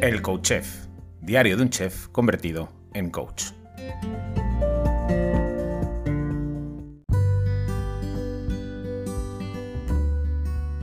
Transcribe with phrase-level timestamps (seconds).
[0.00, 0.86] El Coach Chef,
[1.20, 3.46] diario de un chef convertido en coach.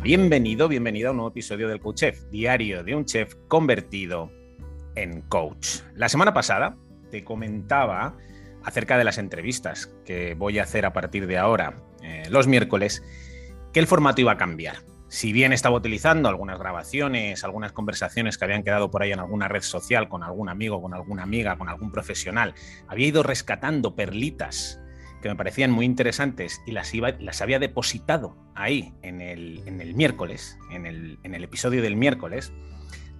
[0.04, 4.30] Bienvenido, bienvenida a un nuevo episodio del Coach Chef, diario de un chef convertido
[4.96, 5.80] en coach.
[5.96, 6.76] La semana pasada
[7.10, 8.18] te comentaba
[8.66, 13.02] acerca de las entrevistas que voy a hacer a partir de ahora, eh, los miércoles,
[13.72, 14.76] que el formato iba a cambiar.
[15.08, 19.48] Si bien estaba utilizando algunas grabaciones, algunas conversaciones que habían quedado por ahí en alguna
[19.48, 22.56] red social con algún amigo, con alguna amiga, con algún profesional,
[22.88, 24.82] había ido rescatando perlitas
[25.22, 29.82] que me parecían muy interesantes y las, iba, las había depositado ahí en el, en
[29.82, 32.52] el miércoles, en el, en el episodio del miércoles,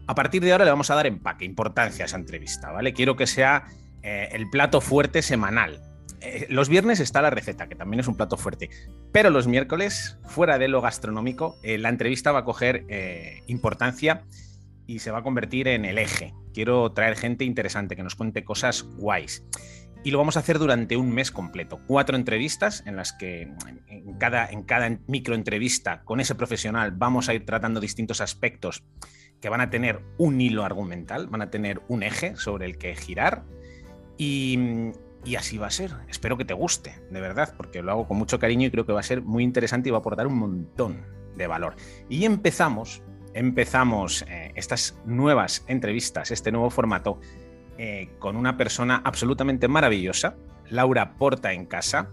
[0.08, 2.94] a partir de ahora le vamos a dar empaque, importancia a esa entrevista, ¿vale?
[2.94, 3.66] Quiero que sea
[4.04, 5.82] eh, el plato fuerte semanal.
[6.26, 8.70] Eh, los viernes está la receta, que también es un plato fuerte,
[9.12, 12.86] pero los miércoles, fuera de lo gastronómico, eh, la entrevista va a coger
[13.48, 14.24] importancia
[14.88, 16.34] y se va a convertir en el eje.
[16.54, 19.44] Quiero traer gente interesante que nos cuente cosas guays.
[20.04, 21.80] Y lo vamos a hacer durante un mes completo.
[21.88, 23.52] Cuatro entrevistas en las que
[23.88, 28.84] en cada, en cada microentrevista con ese profesional vamos a ir tratando distintos aspectos
[29.42, 32.96] que van a tener un hilo argumental, van a tener un eje sobre el que
[32.96, 33.44] girar
[34.18, 34.92] y,
[35.34, 35.92] así va a ser.
[36.08, 38.94] Espero que te guste, de verdad, porque lo hago con mucho cariño y creo que
[38.94, 41.04] va a ser muy interesante y va a aportar un montón
[41.36, 41.76] de valor.
[42.08, 43.02] Y empezamos,
[43.34, 47.20] empezamos eh, estas nuevas entrevistas, este nuevo formato,
[47.80, 50.38] eh, con una persona absolutamente maravillosa,
[50.70, 52.12] Laura Porta en casa.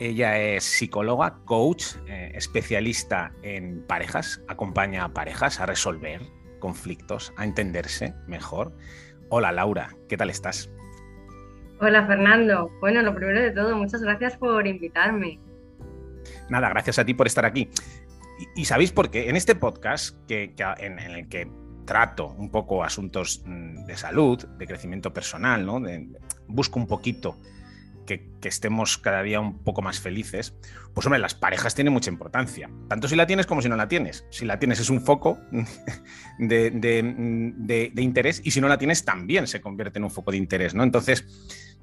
[0.00, 6.22] Ella es psicóloga, coach, eh, especialista en parejas, acompaña a parejas a resolver
[6.60, 8.76] conflictos, a entenderse mejor.
[9.28, 10.70] Hola Laura, ¿qué tal estás?
[11.80, 12.70] Hola Fernando.
[12.80, 15.40] Bueno, lo primero de todo, muchas gracias por invitarme.
[16.48, 17.68] Nada, gracias a ti por estar aquí.
[18.56, 21.50] Y, sabéis por qué, en este podcast que, en, el que
[21.84, 25.80] trato un poco asuntos mm, de salud, de crecimiento personal, ¿no?
[26.46, 27.38] busco un poquito
[28.04, 30.54] que, estemos cada día un poco más felices,
[30.92, 33.88] pues hombre, las parejas tienen mucha importancia, tanto si la tienes como si no la
[33.88, 34.26] tienes.
[34.30, 35.38] Si la tienes es un foco
[36.38, 40.74] de, interés y si no la tienes también se convierte en un foco de interés,
[40.74, 40.82] ¿no?
[40.82, 41.24] Entonces,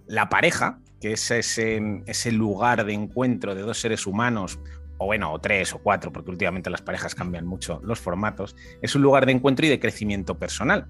[0.05, 4.59] la pareja, que es ese, ese lugar de encuentro de dos seres humanos
[5.01, 8.95] o bueno, o tres o cuatro, porque últimamente las parejas cambian mucho los formatos, es
[8.95, 10.85] un lugar de encuentro y de crecimiento personal.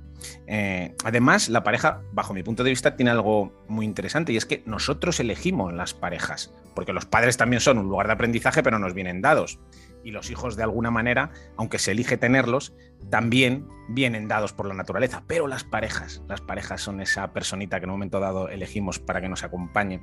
[0.48, 4.46] Eh, además, la pareja, bajo mi punto de vista, tiene algo muy interesante y es
[4.46, 8.80] que nosotros elegimos las parejas, porque los padres también son un lugar de aprendizaje, pero
[8.80, 9.60] nos vienen dados.
[10.04, 12.74] Y los hijos, de alguna manera, aunque se elige tenerlos,
[13.10, 15.24] también vienen dados por la naturaleza.
[15.26, 19.22] Pero las parejas, las parejas son esa personita que en un momento dado elegimos para
[19.22, 20.02] que nos acompañe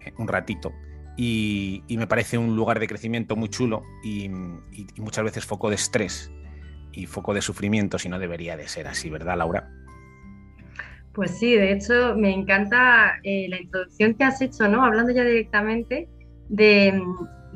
[0.00, 0.72] eh, un ratito
[1.16, 4.28] y, me parece un lugar de crecimiento muy chulo y,
[4.96, 6.30] muchas veces foco de estrés
[6.92, 9.68] y foco de sufrimiento, si no debería de ser así, ¿verdad, Laura?
[11.12, 14.84] Pues sí, de hecho me encanta eh, la introducción que has hecho, ¿no?
[14.84, 16.08] Hablando ya directamente
[16.48, 17.02] de,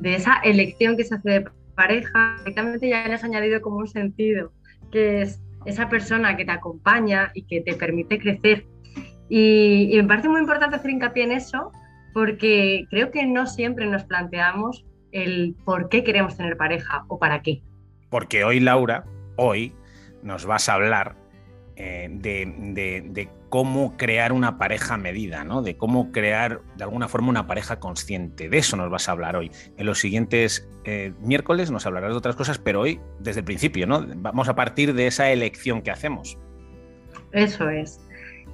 [0.03, 1.45] esa elección que se hace de
[1.75, 4.53] pareja, directamente ya le has añadido como un sentido,
[4.93, 8.67] que es esa persona que te acompaña y que te permite crecer.
[9.29, 11.73] y me parece muy importante hacer hincapié en eso,
[12.15, 17.43] porque creo que no siempre nos planteamos el por qué queremos tener pareja o para
[17.43, 17.61] qué.
[18.09, 19.05] Porque hoy, Laura,
[19.37, 19.75] hoy
[20.23, 21.17] nos vas a hablar
[21.77, 25.63] eh, de, cómo crear una pareja medida, ¿no?
[25.63, 28.49] De cómo crear de alguna forma una pareja consciente.
[28.49, 29.51] De eso nos vas a hablar hoy.
[29.77, 33.87] En los siguientes eh, miércoles nos hablarás de otras cosas, pero hoy desde el principio,
[33.87, 34.05] ¿no?
[34.17, 36.39] Vamos a partir de esa elección que hacemos.
[37.33, 38.04] Eso es.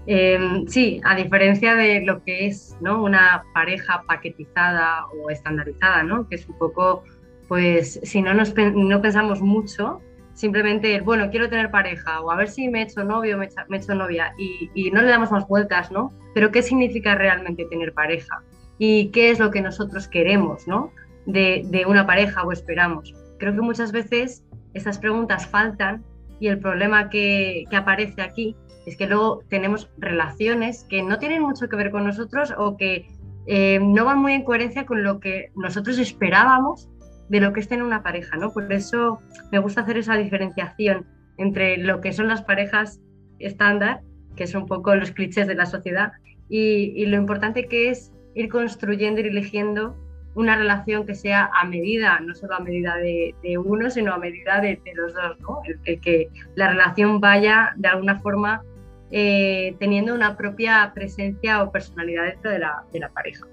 [0.06, 6.49] Em, sí, a diferencia de lo que es una pareja paquetizada o estandarizada, que es
[6.49, 7.05] un poco,
[7.49, 10.00] pues si no, nos, no pensamos mucho,
[10.33, 13.77] simplemente, bueno, quiero tener pareja o a ver si me he hecho novio, me he
[13.77, 16.12] hecho, novia y, no le damos más vueltas, ¿no?
[16.34, 18.43] Pero ¿qué significa realmente tener pareja?
[18.78, 20.93] ¿Y qué es lo que nosotros queremos, ¿no?
[21.27, 23.15] De, de una pareja o esperamos.
[23.38, 26.03] Creo que muchas veces estas preguntas faltan
[26.38, 28.56] y el problema que aparece aquí
[28.90, 33.06] es que luego tenemos relaciones que no tienen mucho que ver con nosotros o que
[33.46, 36.88] eh, no van muy en coherencia con lo que nosotros esperábamos
[37.28, 38.52] de lo que es tener una pareja, ¿no?
[38.52, 39.20] Por eso
[39.52, 41.06] me gusta hacer esa diferenciación
[41.38, 43.00] entre lo que son las parejas
[43.38, 44.00] estándar,
[44.34, 46.12] que son un poco los clichés de la sociedad,
[46.48, 49.96] y, lo importante que es ir construyendo, ir eligiendo
[50.34, 53.34] una relación que sea a medida, no solo a medida de,
[53.64, 55.60] uno, sino a medida de, los dos, ¿no?
[55.84, 58.62] el, que la relación vaya de alguna forma
[59.10, 63.46] eh, teniendo una propia presencia o personalidad dentro de la, pareja.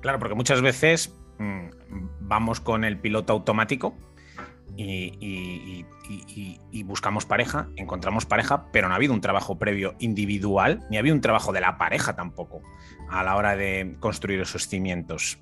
[0.00, 1.68] Claro, porque muchas veces mm,
[2.20, 3.94] vamos con el piloto automático
[4.76, 5.84] y,
[6.84, 11.14] buscamos pareja, encontramos pareja, pero no ha habido un trabajo previo individual, ni ha habido
[11.14, 12.62] un trabajo de la pareja tampoco
[13.08, 15.38] a la hora de construir esos cimientos.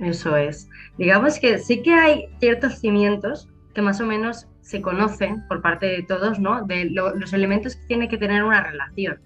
[0.00, 0.68] Eso es.
[0.96, 3.48] Digamos que sí que hay ciertos cimientos
[3.82, 6.64] más o menos se conocen por parte de todos, ¿no?
[6.64, 9.20] De los elementos que tiene que tener una relación.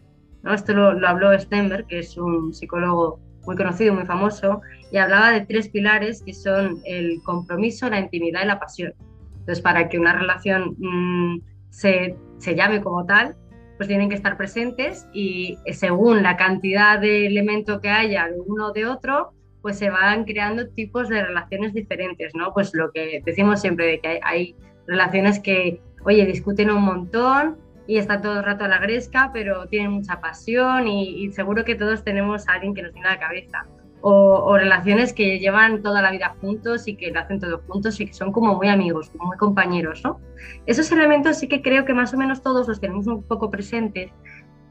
[0.53, 4.61] Esto lo, lo habló Stenberg, que es un psicólogo muy conocido, muy famoso,
[4.91, 8.95] y hablaba de tres pilares que son el compromiso, la intimidad y la pasión.
[9.31, 11.41] Entonces, para que una relación mm,
[11.71, 13.37] se, se llame como tal,
[13.77, 18.69] pues tienen que estar presentes y según la cantidad de elemento que haya de uno
[18.69, 19.34] o de otro,
[19.65, 22.53] pues se van creando tipos de relaciones diferentes, ¿no?
[22.53, 24.55] Pues lo que decimos siempre de que hay,
[24.87, 27.57] relaciones que, oye, discuten un montón
[27.87, 31.65] y están todo el rato a la gresca, pero tienen mucha pasión y, y seguro
[31.65, 33.67] que todos tenemos a alguien que nos tiene la cabeza
[34.07, 38.07] o, relaciones que llevan toda la vida juntos y que lo hacen todo juntos y
[38.07, 40.21] que son como muy amigos, como muy compañeros, ¿no?
[40.67, 44.13] Esos elementos sí que creo que más o menos todos los tenemos un poco presentes,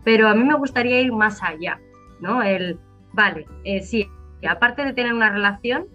[0.04, 1.80] pero a mí me gustaría ir más allá,
[2.20, 2.44] ¿no?
[2.44, 2.78] El,
[3.14, 4.08] vale, eh, sí,
[4.48, 5.88] aparte de tener una relación,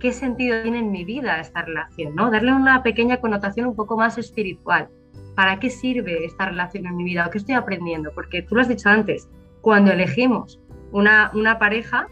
[0.00, 2.30] ¿qué sentido tiene en mi vida esta relación, ¿no?
[2.30, 4.88] Darle una pequeña connotación un poco más espiritual.
[5.34, 8.10] ¿Para qué sirve esta relación en mi vida qué estoy aprendiendo?
[8.14, 9.28] Porque tú lo has dicho antes,
[9.60, 10.60] cuando elegimos
[10.92, 12.08] una, una pareja,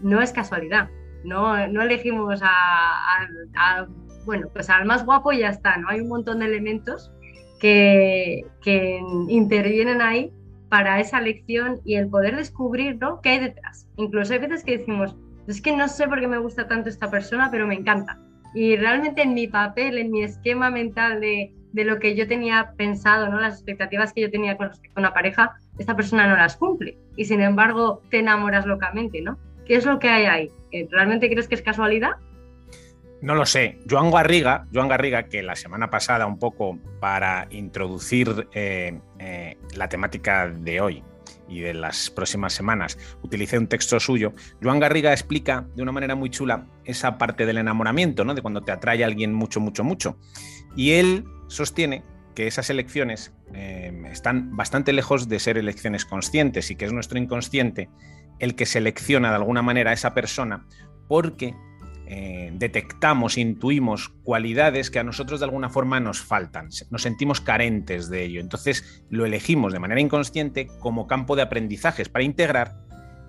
[0.00, 0.88] no es casualidad.
[1.24, 3.86] No, no elegimos a,
[4.24, 5.88] bueno, pues al más guapo y ya está, ¿no?
[5.88, 7.10] Hay un montón de elementos
[7.60, 10.32] que, que intervienen ahí
[10.68, 13.20] para esa elección y el poder descubrir ¿no?
[13.20, 13.88] qué hay detrás.
[13.96, 15.16] Incluso hay veces que decimos,
[15.46, 18.18] es que no sé por qué me gusta tanto esta persona, pero me encanta.
[18.54, 22.72] Y realmente en mi papel, en mi esquema mental de, de lo que yo tenía
[22.76, 23.40] pensado, ¿no?
[23.40, 26.98] las expectativas que yo tenía con respecto una pareja, esta persona no las cumple.
[27.16, 29.38] Y sin embargo, te enamoras locamente, ¿no?
[29.66, 30.50] ¿Qué es lo que hay ahí?
[30.90, 32.12] ¿Realmente crees que es casualidad?
[33.20, 33.78] No lo sé.
[33.88, 39.88] Joan Garriga, Joan Garriga, que la semana pasada, un poco para introducir eh, eh, la
[39.88, 41.02] temática de hoy
[41.48, 44.34] y de las próximas semanas, utilicé un texto suyo.
[44.62, 48.34] Joan Garriga explica de una manera muy chula esa parte del enamoramiento, ¿no?
[48.34, 50.16] De cuando te atrae a alguien mucho, mucho, mucho.
[50.76, 52.04] Y él sostiene
[52.36, 53.34] que esas elecciones
[54.12, 57.88] están bastante lejos de ser elecciones conscientes y que es nuestro inconsciente
[58.38, 60.66] el que selecciona de alguna manera a esa persona
[61.08, 61.54] porque
[62.10, 68.08] eh, detectamos, intuimos cualidades que a nosotros de alguna forma nos faltan, nos sentimos carentes
[68.08, 68.40] de ello.
[68.40, 72.76] Entonces lo elegimos de manera inconsciente como campo de aprendizajes para integrar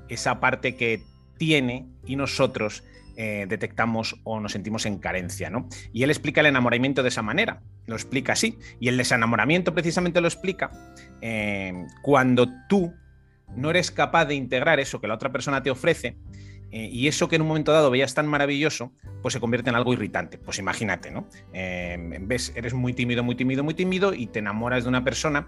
[0.08, 1.04] esa parte que
[1.38, 2.86] tiene y nosotros
[3.18, 5.50] eh, detectamos o nos sentimos en carencia.
[5.50, 5.68] ¿no?
[5.92, 8.58] Y él explica el enamoramiento de esa manera, lo explica así.
[8.80, 10.72] Y el desenamoramiento precisamente lo explica
[11.20, 12.94] eh, cuando tú
[13.58, 16.16] no eres capaz de integrar eso que la otra persona te ofrece
[16.72, 19.76] eh, y eso que en un momento dado veías tan maravilloso, pues se convierte en
[19.76, 20.38] algo irritante.
[20.38, 21.28] Pues imagínate, ¿no?
[21.54, 25.48] Em, ves, eres muy tímido, muy tímido, muy tímido y te enamoras de una persona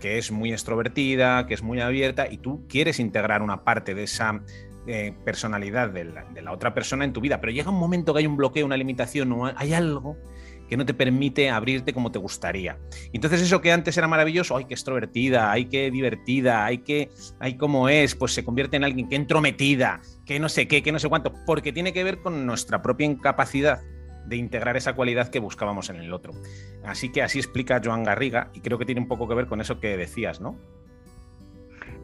[0.00, 4.04] que es muy extrovertida, que es muy abierta y tú quieres integrar una parte de
[4.04, 4.42] esa
[4.86, 8.26] eh, personalidad de la, otra persona en tu vida, pero llega un momento que hay
[8.26, 10.16] un bloqueo, una limitación, o hay algo
[10.68, 12.78] que no te permite abrirte como te gustaría.
[13.12, 17.10] Entonces eso que antes era maravilloso, ay, qué extrovertida, ay, qué divertida, ay, qué,
[17.40, 20.92] ay, cómo es, pues se convierte en alguien que entrometida, que no sé qué, que
[20.92, 23.80] no sé cuánto, porque tiene que ver con nuestra propia incapacidad
[24.26, 26.32] de integrar esa cualidad que buscábamos en el otro.
[26.84, 29.60] Así que así explica Joan Garriga y creo que tiene un poco que ver con
[29.60, 30.58] eso que decías, ¿no?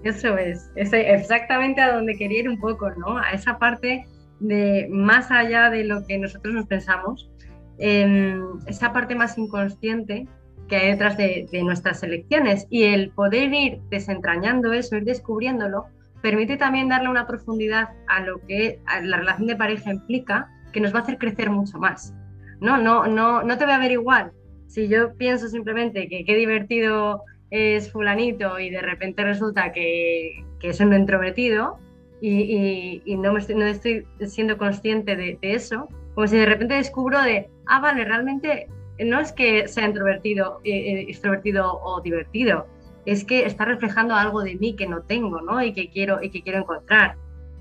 [0.03, 3.19] Eso es, es exactamente a donde quería ir un poco, ¿no?
[3.19, 4.07] A esa parte
[4.41, 7.31] de más allá de lo que nosotros nos pensamos,
[7.79, 10.27] esa parte más inconsciente
[10.69, 15.87] que hay detrás de, nuestras elecciones y el poder ir desentrañando eso, ir descubriéndolo,
[16.23, 20.95] permite también darle una profundidad a lo que la relación de pareja implica, que nos
[20.95, 22.15] va a hacer crecer mucho más.
[22.61, 24.33] No, no, no, no te voy a ver igual.
[24.67, 30.71] Si yo pienso simplemente que qué divertido es fulanito y de repente resulta que, que
[30.71, 31.79] es un introvertido
[32.21, 36.75] y, no, me estoy, no estoy siendo consciente de, de eso, como si de repente
[36.75, 38.69] descubro de, ah, vale, realmente
[38.99, 42.67] no es que sea introvertido, eh, eh, extrovertido o divertido,
[43.07, 45.63] es que está reflejando algo de mí que no tengo, ¿no?
[45.63, 47.17] Y que quiero, y que quiero encontrar.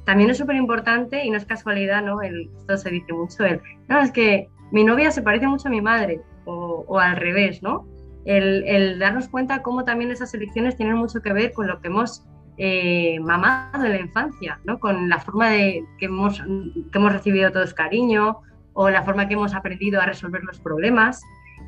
[0.05, 2.21] También es súper importante, y no es casualidad, ¿no?
[2.21, 5.71] El, esto se dice mucho, el, no, es que mi novia se parece mucho a
[5.71, 7.87] mi madre, o, o al revés, ¿no?
[8.25, 11.87] El, el, darnos cuenta cómo también esas elecciones tienen mucho que ver con lo que
[11.87, 12.23] hemos
[12.57, 14.79] eh, mamado en la infancia, ¿no?
[14.79, 18.41] con la forma de que hemos, que hemos recibido todos cariño
[18.73, 21.21] o la forma que hemos aprendido a resolver los problemas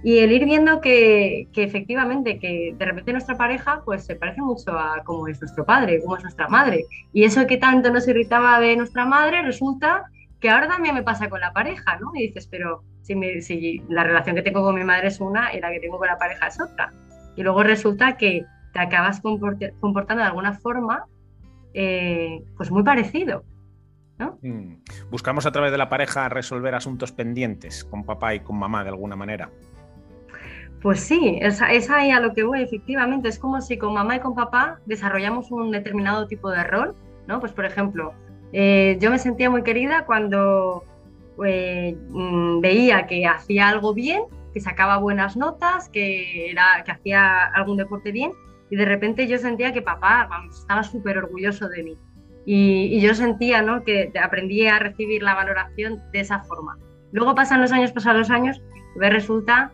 [0.04, 4.78] y el ir viendo que, efectivamente que de repente nuestra pareja pues se parece mucho
[4.78, 8.60] a cómo es nuestro padre, cómo es nuestra madre y eso que tanto nos irritaba
[8.60, 10.06] de nuestra madre resulta
[10.40, 12.12] que ahora también me pasa con la pareja, ¿no?
[12.14, 15.60] Y dices, pero si, si la relación que tengo con mi madre es una y
[15.60, 16.94] la que tengo con la pareja es otra.
[17.36, 18.46] Y luego resulta que
[18.76, 21.06] te acabas comportando de alguna forma
[21.74, 23.46] eh, pues muy parecido.
[24.20, 24.38] ¿no?
[24.42, 24.82] Mm.
[25.10, 28.90] Buscamos a través de la pareja resolver asuntos pendientes con papá y con mamá de
[28.90, 29.50] alguna manera.
[30.82, 33.30] Pues sí, es, es, ahí a lo que voy, efectivamente.
[33.30, 36.94] Es como si con mamá y con papá desarrollamos un determinado tipo de rol,
[37.28, 37.40] ¿no?
[37.40, 38.14] Pues por ejemplo,
[38.52, 40.84] eh, yo me sentía muy querida cuando
[41.46, 47.46] eh, mm, veía que hacía algo bien, que sacaba buenas notas, que, era, que hacía
[47.46, 48.34] algún deporte bien,
[48.70, 51.98] y de repente yo sentía que papá estaba súper orgulloso de mí.
[52.46, 53.84] Y, yo sentía ¿no?
[53.84, 56.78] que aprendí a recibir la valoración de esa forma.
[57.12, 58.62] Luego pasan los años, pasan los años,
[58.96, 59.72] y resulta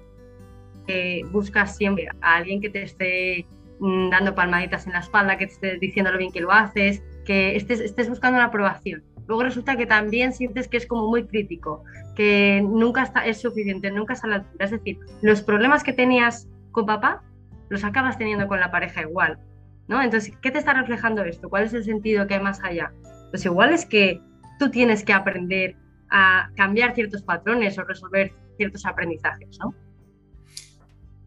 [0.88, 3.46] que buscas siempre a alguien que te esté
[3.80, 7.04] mm, dando palmaditas en la espalda, que te esté diciendo lo bien que lo haces,
[7.26, 9.04] que estés, estés buscando una aprobación.
[9.28, 11.84] Luego resulta que también sientes que es como muy crítico,
[12.16, 14.66] que nunca está, es suficiente, nunca está a la altura.
[14.66, 17.24] Es decir, los problemas que tenías con papá
[17.72, 19.40] los acabas teniendo con la pareja igual.
[19.88, 20.02] ¿no?
[20.02, 21.50] Entonces, ¿qué te está reflejando esto?
[21.50, 22.92] ¿Cuál es el sentido que hay más allá?
[23.30, 24.22] Pues igual es que
[24.60, 25.78] tú tienes que aprender
[26.10, 29.74] a cambiar ciertos patrones o resolver ciertos aprendizajes, ¿no?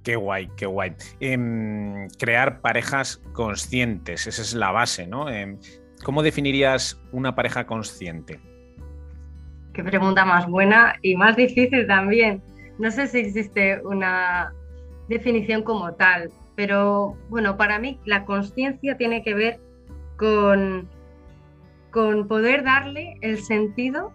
[0.03, 0.95] Qué guay, qué guay.
[1.21, 5.31] Em, crear parejas conscientes, esa es la base, ¿no?
[5.31, 5.59] Em,
[6.05, 8.39] ¿Cómo definirías una pareja consciente?
[9.73, 12.43] Qué pregunta más buena y más difícil también.
[12.79, 14.53] No sé si existe una
[15.09, 19.61] definición como tal, pero bueno, para mí la conciencia tiene que ver
[20.17, 20.89] con,
[21.91, 24.13] con poder darle el sentido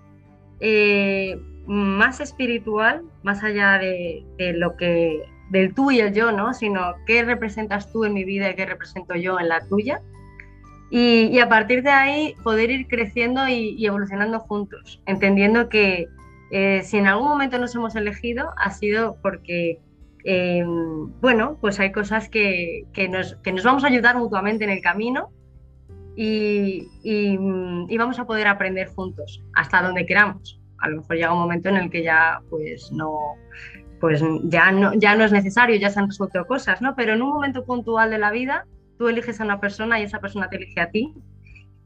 [0.60, 4.24] eh, más espiritual, más allá de,
[4.56, 6.54] lo que del tú y el yo, ¿no?
[6.54, 10.02] Sino qué representas tú en mi vida y qué represento yo en la tuya
[10.92, 16.08] y, a partir de ahí poder ir creciendo y, evolucionando juntos, entendiendo que
[16.52, 19.80] eh, si en algún momento nos hemos elegido ha sido porque,
[20.32, 20.64] eh,
[21.22, 24.80] bueno, pues hay cosas que, que, nos, que, nos, vamos a ayudar mutuamente en el
[24.80, 25.32] camino
[26.16, 30.62] y, y, vamos a poder aprender juntos hasta donde queramos.
[30.78, 33.38] A lo mejor llega un momento en el que ya pues no,
[34.00, 36.96] pues ya no, ya no es necesario, ya se han resuelto cosas, ¿no?
[36.96, 38.68] Pero en un momento puntual de la vida
[39.00, 41.12] tú eliges a una persona y esa persona te elige a ti.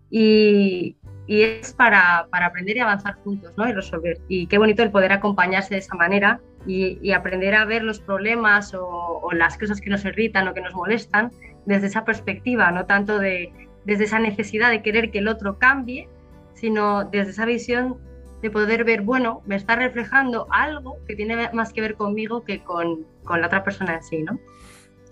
[0.10, 3.68] Y, y es para, para, aprender y avanzar juntos ¿no?
[3.68, 4.18] y resolver.
[4.28, 8.00] Y qué bonito el poder acompañarse de esa manera y, y aprender a ver los
[8.00, 11.32] problemas o, o, las cosas que nos irritan o que nos molestan
[11.66, 13.54] desde esa perspectiva, no tanto de,
[13.86, 16.10] desde esa necesidad de querer que el otro cambie,
[16.54, 17.98] sino desde esa visión
[18.42, 22.62] de poder ver, bueno, me está reflejando algo que tiene más que ver conmigo que
[22.62, 24.38] con, con la otra persona en sí, ¿no?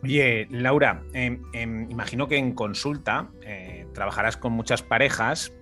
[0.03, 5.53] Oye, Laura, em, em, imagino que en consulta eh, trabajarás con muchas parejas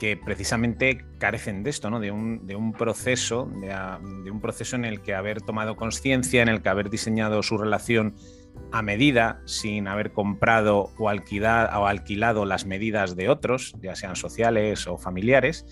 [0.00, 2.00] que precisamente carecen de esto, ¿no?
[2.00, 6.70] De un, proceso, de, un proceso en el que haber tomado conciencia, en el que
[6.70, 8.14] haber diseñado su relación
[8.72, 11.08] a medida, sin haber comprado o, o
[11.86, 15.66] alquilado las medidas de otros, ya sean sociales o familiares.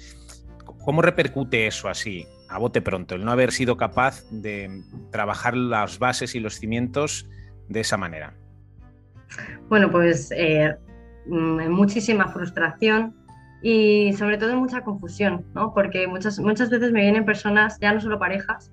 [0.85, 5.99] ¿Cómo repercute eso así, a bote pronto, el no haber sido capaz de trabajar las
[5.99, 7.27] bases y los cimientos
[7.69, 8.35] de esa manera?
[9.71, 10.77] Bueno, pues eh,
[11.27, 13.18] mm, muchísima frustración
[13.63, 15.75] y sobre todo mucha confusión, ¿no?
[15.75, 18.73] Porque muchas, muchas veces me vienen personas, ya no solo parejas,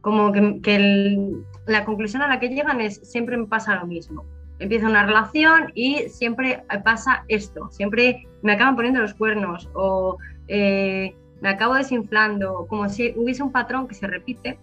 [0.00, 1.28] como que,
[1.66, 4.24] la conclusión a la que llegan es siempre me pasa lo mismo.
[4.58, 10.18] Empieza una relación y siempre pasa esto, siempre me acaban poniendo los cuernos o
[10.48, 14.58] eh, me acabo desinflando, como si hubiese un patrón que se repite.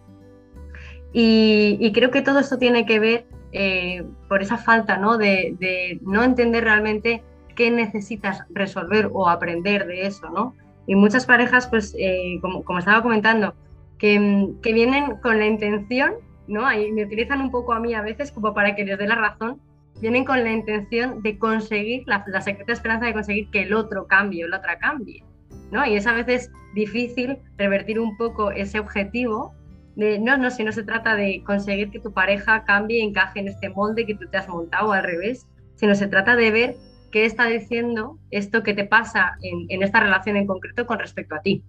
[1.13, 5.17] Y, creo que todo esto tiene que ver eh, por esa falta ¿no?
[5.17, 7.23] De, no entender realmente
[7.57, 10.55] qué necesitas resolver o aprender de eso, ¿no?
[10.85, 13.53] Y muchas parejas, pues, eh, como, como, estaba comentando,
[13.97, 16.13] que, que, vienen con la intención,
[16.47, 16.71] ¿no?
[16.71, 19.15] Y me utilizan un poco a mí a veces como para que les dé la
[19.15, 19.59] razón,
[19.99, 24.07] vienen con la intención de conseguir, la, la secreta esperanza de conseguir que el otro
[24.07, 25.25] cambie o la otra cambie,
[25.71, 25.85] ¿no?
[25.85, 29.57] Y es a veces difícil revertir un poco ese objetivo
[29.97, 33.69] no, no, si no se trata de conseguir que tu pareja cambie encaje en este
[33.69, 36.75] molde que tú te has montado al revés, sino se trata de ver
[37.11, 41.41] qué está diciendo esto que te pasa en, esta relación en concreto con respecto a
[41.41, 41.63] ti.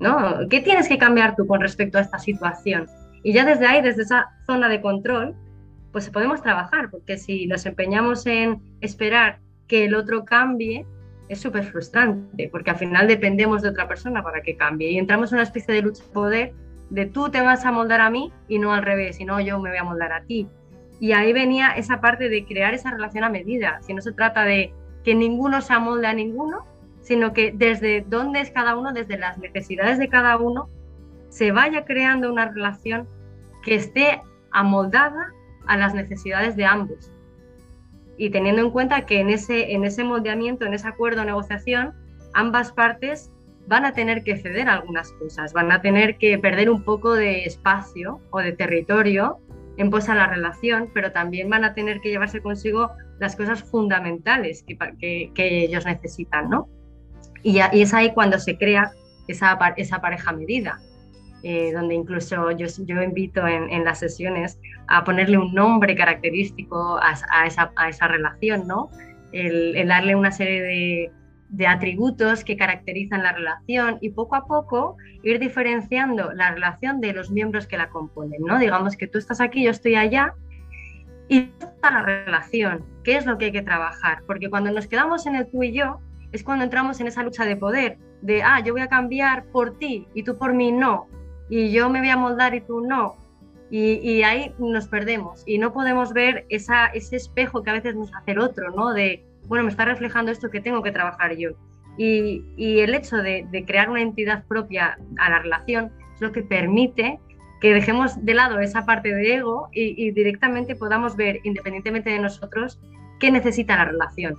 [0.00, 0.48] ¿no?
[0.50, 2.86] ¿Qué tienes que cambiar tú con respecto a esta situación?
[3.22, 5.34] Y ya desde ahí, desde esa zona de control,
[5.92, 10.86] pues podemos trabajar, porque si nos empeñamos en esperar que el otro cambie,
[11.28, 15.32] es súper frustrante, porque al final dependemos de otra persona para que cambie y entramos
[15.32, 16.54] en una especie de lucha de poder
[16.90, 19.70] de tú te vas a moldar a mí y no al revés, sino yo me
[19.70, 20.46] voy a moldar a ti.
[20.98, 24.44] Y ahí venía esa parte de crear esa relación a medida, si no se trata
[24.44, 24.72] de
[25.04, 26.64] que ninguno se amolde a ninguno,
[27.02, 30.68] sino que desde dónde es cada uno, desde las necesidades de cada uno,
[31.28, 33.06] se vaya creando una relación
[33.62, 35.32] que esté amoldada
[35.66, 37.12] a las necesidades de ambos.
[38.16, 41.94] Y teniendo en cuenta que en ese, en ese moldeamiento, en ese acuerdo o negociación,
[42.32, 43.30] ambas partes
[43.66, 47.44] van a tener que ceder algunas cosas, van a tener que perder un poco de
[47.44, 49.38] espacio o de territorio
[49.76, 53.62] en pos a la relación, pero también van a tener que llevarse consigo las cosas
[53.62, 56.68] fundamentales que, ellos necesitan, ¿no?
[57.42, 58.92] Y, y, es ahí cuando se crea
[59.28, 59.58] esa,
[60.00, 60.78] pareja medida,
[61.42, 68.08] eh, donde incluso yo, invito en, las sesiones a ponerle un nombre característico a, esa,
[68.08, 68.90] relación, ¿no?
[69.32, 71.12] El darle una serie de,
[71.48, 77.12] de atributos que caracterizan la relación y poco a poco ir diferenciando la relación de
[77.12, 78.58] los miembros que la componen, ¿no?
[78.58, 80.34] Digamos que tú estás aquí, yo estoy allá
[81.28, 85.26] y está la relación, qué es lo que hay que trabajar, porque cuando nos quedamos
[85.26, 86.00] en el tú y yo
[86.32, 89.78] es cuando entramos en esa lucha de poder, de, ah, yo voy a cambiar por
[89.78, 91.06] ti y tú por mí no,
[91.48, 93.16] y yo me voy a moldar y tú no,
[93.70, 98.14] y, ahí nos perdemos y no podemos ver esa, ese espejo que a veces nos
[98.14, 98.92] hace el otro, ¿no?
[98.92, 101.50] De, bueno, me está reflejando esto que tengo que trabajar yo.
[101.98, 107.18] Y, el hecho de, crear una entidad propia a la relación es lo que permite
[107.60, 112.78] que dejemos de lado esa parte de ego y, directamente podamos ver, independientemente de nosotros,
[113.18, 114.36] qué necesita la relación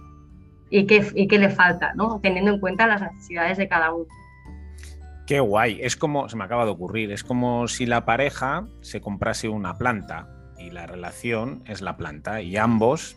[0.70, 4.06] y qué, le falta, teniendo en cuenta las necesidades de cada uno.
[5.26, 9.02] Qué guay, es como, se me acaba de ocurrir, es como si la pareja se
[9.02, 13.17] comprase una planta y la relación es la planta y ambos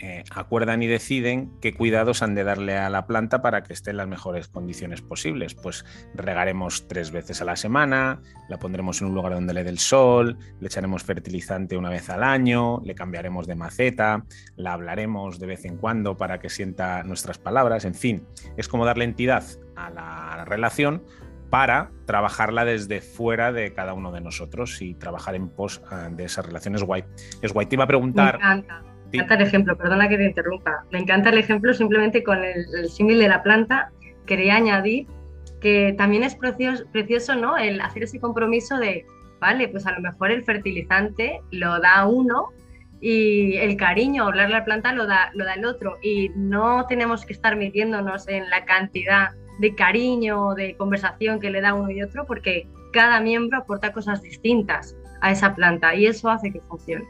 [0.00, 3.90] eh, acuerdan y deciden qué cuidados han de darle a la planta para que esté
[3.90, 5.54] en las mejores condiciones posibles.
[5.54, 9.70] Pues regaremos tres veces a la semana, la pondremos en un lugar donde le dé
[9.70, 14.24] el sol, le echaremos fertilizante una vez al año, le cambiaremos de maceta,
[14.56, 18.26] la hablaremos de vez en cuando para que sienta nuestras palabras, en fin,
[18.56, 19.44] es como darle entidad
[19.76, 21.02] a la relación
[21.50, 26.24] para trabajarla desde fuera de cada uno de nosotros y trabajar en pos eh, de
[26.24, 27.04] esas relaciones guay.
[27.42, 27.66] Es guay.
[27.66, 28.38] Te iba a preguntar.
[29.12, 30.84] El ejemplo, perdona que te interrumpa.
[30.90, 33.90] Me encanta el ejemplo simplemente con el, símil de la planta.
[34.26, 35.06] Quería añadir
[35.60, 37.56] que también es precioso, precioso ¿no?
[37.56, 39.06] el hacer ese compromiso de,
[39.40, 42.48] vale, pues a lo mejor el fertilizante lo da uno
[43.00, 45.96] y el cariño, hablarle a la planta lo da, lo da el otro.
[46.02, 51.60] Y no tenemos que estar midiéndonos en la cantidad de cariño, de conversación que le
[51.60, 56.30] da uno y otro, porque cada miembro aporta cosas distintas a esa planta y eso
[56.30, 57.04] hace que funcione.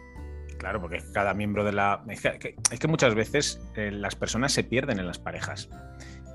[0.58, 2.04] Claro, porque cada miembro de la...
[2.08, 5.70] Es que, muchas veces eh, las personas se pierden en las parejas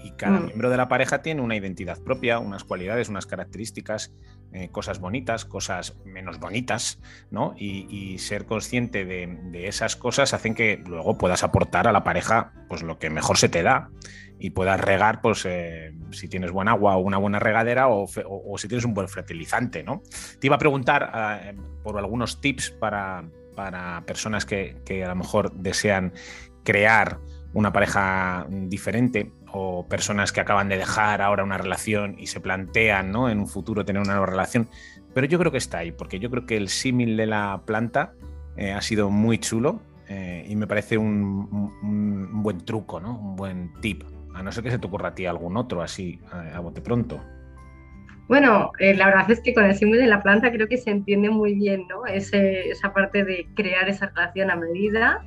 [0.03, 0.45] y cada mm.
[0.45, 4.13] miembro de la pareja tiene una identidad propia, unas cualidades, unas características,
[4.51, 7.55] eh, cosas bonitas, cosas menos bonitas, ¿no?
[7.57, 12.83] Y, ser consciente de, esas cosas hacen que luego puedas aportar a la pareja pues
[12.83, 13.89] lo que mejor se te da
[14.39, 18.07] y puedas regar, pues eh, si tienes buen agua o una buena regadera o,
[18.57, 20.03] si tienes un buen fertilizante, ¿no?
[20.39, 26.13] Te iba a preguntar por algunos tips para para personas que, a lo mejor desean
[26.63, 27.19] crear
[27.53, 33.11] una pareja diferente o personas que acaban de dejar ahora una relación y se plantean
[33.11, 33.29] ¿no?
[33.29, 34.67] en un futuro tener una nueva relación.
[35.13, 38.13] Pero yo creo que está ahí, porque yo creo que el símil de la planta
[38.57, 43.17] eh, ha sido muy chulo eh, y me parece un, buen truco, ¿no?
[43.17, 44.03] un buen tip.
[44.33, 47.23] A no ser que se te ocurra a ti algún otro así a bote pronto.
[48.27, 50.89] Bueno, eh, la verdad es que con el símbolo de la planta creo que se
[50.89, 52.05] entiende muy bien ¿no?
[52.05, 55.25] esa parte de crear esa relación a medida.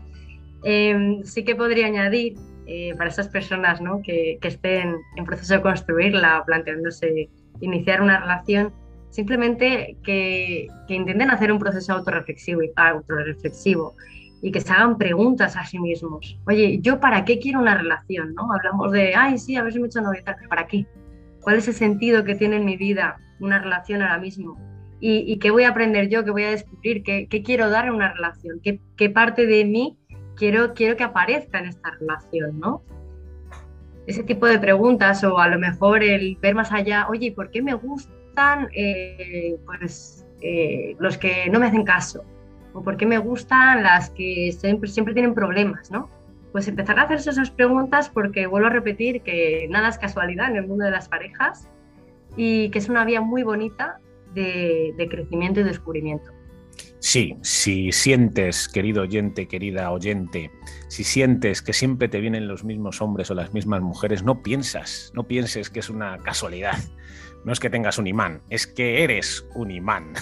[0.64, 2.34] Em, sí que podría añadir
[2.66, 4.00] eh, para esas personas ¿no?
[4.02, 7.28] que, estén en proceso de construirla o planteándose
[7.60, 8.72] iniciar una relación,
[9.10, 13.94] simplemente que, que intenten hacer un proceso autorreflexivo y, autorreflexivo
[14.42, 16.38] y que se hagan preguntas a sí mismos.
[16.46, 18.34] Oye, ¿yo para qué quiero una relación?
[18.34, 18.52] ¿no?
[18.52, 20.86] Hablamos de, ay, sí, a ver si me he hecho novia, ¿para qué?
[21.46, 24.58] ¿Cuál es el sentido que tiene en mi vida una relación ahora mismo?
[24.98, 26.24] ¿Y, qué voy a aprender yo?
[26.24, 27.04] ¿Qué voy a descubrir?
[27.04, 28.60] ¿Qué, quiero dar en una relación?
[28.64, 29.96] ¿Qué, parte de mí
[30.34, 32.58] quiero, quiero que aparezca en esta relación?
[32.58, 32.82] ¿no?
[34.08, 37.62] Ese tipo de preguntas o a lo mejor el ver más allá, oye, ¿por qué
[37.62, 42.24] me gustan eh, pues, eh, los que no me hacen caso?
[42.72, 45.92] ¿O por qué me gustan las que siempre, siempre tienen problemas?
[45.92, 46.10] ¿no?
[46.52, 50.56] Pues empezar a hacerse esas preguntas porque vuelvo a repetir que nada es casualidad en
[50.56, 51.68] el mundo de las parejas
[52.36, 54.00] y que es una vía muy bonita
[54.34, 56.30] de, crecimiento y descubrimiento.
[56.98, 60.50] Sí, si sientes, querido oyente, querida oyente,
[60.88, 65.12] si sientes que siempre te vienen los mismos hombres o las mismas mujeres, no piensas,
[65.14, 66.78] no pienses que es una casualidad.
[67.44, 70.14] No es que tengas un imán, es que eres un imán.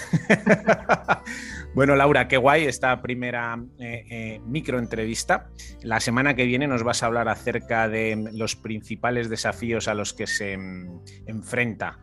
[1.73, 5.49] bueno, Laura, qué guay esta primera eh, eh, microentrevista.
[5.81, 10.13] La semana que viene nos vas a hablar acerca de los principales desafíos a los
[10.13, 11.97] que se mm, enfrenta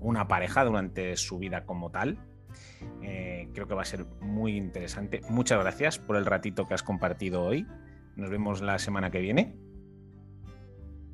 [0.00, 2.18] una pareja durante su vida como tal.
[3.02, 5.20] Eh, creo que va a ser muy interesante.
[5.28, 7.66] Muchas gracias por el ratito que has compartido hoy.
[8.16, 9.56] Nos vemos la semana que viene.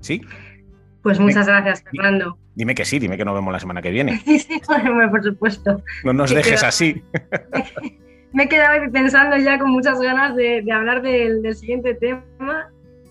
[0.00, 0.22] ¿Sí?
[1.02, 2.38] Pues muchas gracias, Fernando.
[2.54, 4.18] Dime que sí, dime que nos vemos la semana que viene.
[4.24, 4.60] Sí, sí,
[5.10, 5.82] por supuesto.
[6.02, 7.02] No nos dejes así.
[8.32, 12.63] Me he quedado pensando ya con muchas ganas de, hablar del, siguiente tema.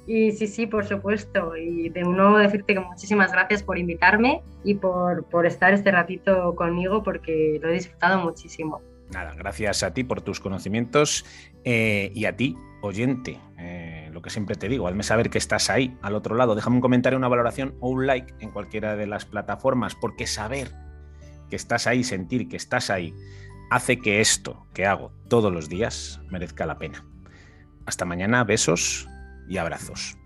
[0.05, 1.55] Y sí, sí, por supuesto.
[1.55, 6.55] Y de nuevo decirte que muchísimas gracias por invitarme y por, por estar este ratito
[6.55, 8.81] conmigo porque lo he disfrutado muchísimo.
[9.11, 11.25] Nada, gracias a ti por tus conocimientos
[11.63, 13.39] eh, y a ti, oyente.
[13.59, 16.55] Eh, lo que siempre te digo, hazme saber que estás ahí, al otro lado.
[16.55, 20.71] Déjame un comentario, una valoración o un like en cualquiera de las plataformas, porque saber
[21.49, 23.13] que estás ahí, sentir que estás ahí,
[23.69, 27.05] hace que esto que hago todos los días merezca la pena.
[27.85, 29.07] Hasta mañana, besos
[29.47, 30.17] y abrazos.